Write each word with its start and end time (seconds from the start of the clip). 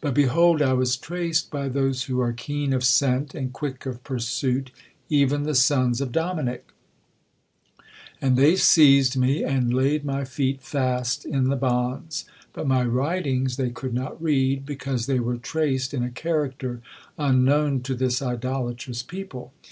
But, 0.00 0.12
behold, 0.12 0.60
I 0.60 0.72
was 0.72 0.96
traced 0.96 1.48
by 1.52 1.68
those 1.68 2.06
who 2.06 2.18
are 2.20 2.32
keen 2.32 2.72
of 2.72 2.82
scent, 2.82 3.32
and 3.32 3.52
quick 3.52 3.86
of 3.86 4.02
pursuit, 4.02 4.72
even 5.08 5.44
the 5.44 5.54
sons 5.54 6.00
of 6.00 6.10
Dominick. 6.10 6.66
And 8.20 8.36
they 8.36 8.56
seized 8.56 9.16
me, 9.16 9.44
and 9.44 9.72
laid 9.72 10.04
my 10.04 10.24
feet 10.24 10.62
fast 10.62 11.24
in 11.24 11.44
the 11.44 11.54
bonds; 11.54 12.24
but 12.52 12.66
my 12.66 12.82
writings 12.84 13.56
they 13.56 13.70
could 13.70 13.94
not 13.94 14.20
read, 14.20 14.66
because 14.66 15.06
they 15.06 15.20
were 15.20 15.36
traced 15.36 15.94
in 15.94 16.02
a 16.02 16.10
character 16.10 16.80
unknown 17.16 17.82
to 17.82 17.94
this 17.94 18.20
idolatrous 18.20 19.04
people. 19.04 19.52